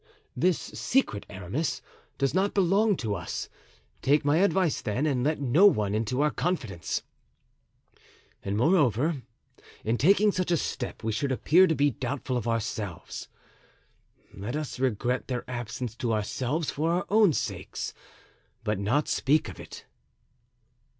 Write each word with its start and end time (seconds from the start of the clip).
"This 0.35 0.57
secret, 0.57 1.27
Aramis, 1.29 1.83
does 2.17 2.33
not 2.33 2.55
belong 2.55 2.97
to 2.97 3.13
us; 3.13 3.49
take 4.01 4.25
my 4.25 4.37
advice, 4.37 4.81
then, 4.81 5.05
and 5.05 5.23
let 5.23 5.39
no 5.39 5.67
one 5.67 5.93
into 5.93 6.21
our 6.21 6.31
confidence. 6.31 7.03
And 8.43 8.57
moreover, 8.57 9.21
in 9.83 9.99
taking 9.99 10.31
such 10.31 10.49
a 10.49 10.57
step 10.57 11.03
we 11.03 11.11
should 11.11 11.31
appear 11.31 11.67
to 11.67 11.75
be 11.75 11.91
doubtful 11.91 12.35
of 12.35 12.47
ourselves. 12.47 13.27
Let 14.33 14.55
us 14.55 14.79
regret 14.79 15.27
their 15.27 15.47
absence 15.47 15.95
to 15.97 16.13
ourselves 16.13 16.71
for 16.71 16.89
our 16.91 17.05
own 17.09 17.31
sakes, 17.31 17.93
but 18.63 18.79
not 18.79 19.07
speak 19.07 19.47
of 19.49 19.59
it." 19.59 19.85